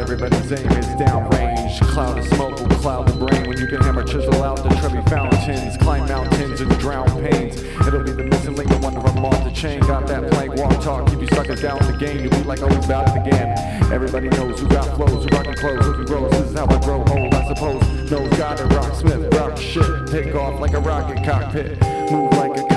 everybody's 0.00 0.50
aim 0.52 0.66
is 0.72 0.86
downrange. 0.96 1.80
Cloud 1.92 2.18
of 2.18 2.26
smoke 2.28 2.58
will 2.58 2.68
cloud 2.80 3.06
the 3.06 3.12
brain 3.12 3.46
when 3.46 3.58
you 3.58 3.66
can 3.66 3.80
hammer 3.82 4.02
chisel 4.02 4.42
out 4.42 4.56
the 4.56 4.70
Trevi 4.80 5.02
fountains, 5.10 5.76
climb 5.76 6.08
mountains 6.08 6.60
and 6.60 6.78
drown 6.78 7.06
pains. 7.20 7.62
It'll 7.86 8.02
be 8.02 8.12
the 8.12 8.24
missing 8.24 8.54
link, 8.54 8.70
the 8.70 8.78
wonder 8.78 9.00
I'm 9.00 9.24
off 9.24 9.44
the 9.44 9.50
chain. 9.50 9.80
Got 9.80 10.06
that 10.06 10.30
plank 10.32 10.56
walk 10.56 10.80
talk, 10.82 11.06
keep 11.08 11.20
you 11.20 11.26
suckers 11.28 11.60
down 11.60 11.78
the 11.80 11.96
game. 11.98 12.20
You'll 12.20 12.30
be 12.30 12.44
like, 12.44 12.62
oh, 12.62 12.66
about 12.66 13.14
it 13.14 13.26
again. 13.26 13.92
Everybody 13.92 14.28
knows 14.30 14.58
who 14.58 14.68
got 14.68 14.96
flows, 14.96 15.24
who 15.24 15.36
rockin' 15.36 15.54
clothes, 15.54 15.84
who 15.84 15.92
can 15.92 16.04
grow. 16.06 16.28
This 16.30 16.50
is 16.50 16.56
how 16.56 16.66
I 16.66 16.80
grow 16.80 17.04
old, 17.04 17.34
I 17.34 17.46
suppose. 17.48 18.10
Knows 18.10 18.30
God 18.38 18.58
and 18.58 18.70
rocksmith, 18.70 19.34
rock 19.34 19.58
shit. 19.58 20.06
Take 20.06 20.34
off 20.34 20.60
like 20.60 20.72
a 20.72 20.80
rocket 20.80 21.22
cockpit, 21.24 21.78
move 22.10 22.32
like 22.32 22.56
a 22.58 22.69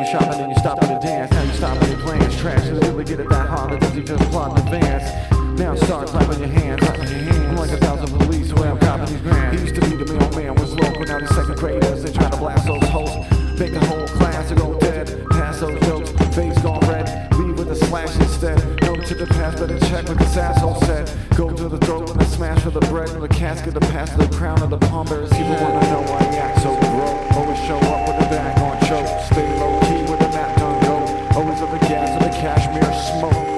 you 0.00 0.06
shopping 0.06 0.40
and 0.40 0.50
you 0.50 0.58
stopping 0.58 0.88
to 0.88 0.98
dance. 0.98 1.30
Now 1.30 1.42
you 1.42 1.52
stopping 1.52 1.88
your 1.90 2.00
plans, 2.00 2.36
trash. 2.38 2.66
And 2.66 2.82
really 2.84 3.04
get 3.04 3.20
it 3.20 3.28
that 3.28 3.48
hard, 3.48 3.80
does 3.80 3.92
he 3.92 4.02
just 4.02 4.22
plot 4.30 4.58
in 4.58 4.66
advance? 4.66 5.58
Now 5.58 5.74
start 5.74 6.08
clapping 6.08 6.38
your 6.38 6.48
hands, 6.48 6.80
clapping 6.80 7.08
your 7.08 7.18
hands. 7.18 7.36
I'm 7.36 7.56
like 7.56 7.70
a 7.70 7.76
thousand 7.76 8.18
police 8.18 8.52
where 8.54 8.70
I'm 8.70 8.78
copping 8.78 9.06
these 9.06 9.20
grand. 9.20 9.58
He 9.58 9.64
used 9.64 9.74
to 9.74 9.80
be 9.82 9.96
the 9.96 10.12
mailman, 10.12 10.54
was 10.54 10.74
local, 10.74 11.04
now 11.04 11.18
these 11.18 11.34
second 11.34 11.56
graders. 11.56 12.02
They 12.02 12.12
try 12.12 12.30
to 12.30 12.36
blast 12.36 12.66
those 12.66 12.82
hoes, 12.84 13.10
make 13.58 13.72
a 13.72 13.84
whole 13.86 14.06
class 14.08 14.48
to 14.48 14.54
go 14.54 14.78
dead. 14.78 15.26
Pass 15.30 15.60
those 15.60 15.78
jokes, 15.80 16.10
face 16.34 16.58
gone 16.62 16.80
red. 16.88 17.32
Leave 17.34 17.58
with 17.58 17.70
a 17.70 17.76
slash 17.76 18.16
instead. 18.16 18.58
No 18.82 18.94
to 18.94 19.14
the 19.14 19.26
past, 19.26 19.58
better 19.58 19.78
check 19.80 20.08
what 20.08 20.18
this 20.18 20.36
asshole 20.36 20.80
said. 20.82 21.12
Go 21.36 21.50
to 21.50 21.68
the 21.68 21.78
throat 21.78 22.10
and 22.10 22.22
a 22.22 22.24
smash 22.24 22.62
for 22.62 22.70
the 22.70 22.80
bread 22.80 23.10
and 23.10 23.22
the 23.22 23.28
casket, 23.28 23.74
the 23.74 23.80
pass 23.80 24.10
the 24.14 24.28
crown 24.28 24.62
of 24.62 24.70
the 24.70 24.78
palm 24.78 25.06
bearers. 25.06 25.30
People 25.30 25.56
wanna 25.60 25.82
know 25.90 26.02
why 26.10 26.24
he 26.30 26.38
act 26.38 26.62
so 26.62 26.70
broke. 26.80 27.36
Always 27.36 27.58
show 27.66 27.78
up 27.78 27.99
hose 31.42 31.62
of 31.62 31.70
the 31.70 31.78
gas 31.78 32.10
of 32.16 32.22
the 32.22 32.36
cashmere 32.38 32.92
smoke. 32.92 33.49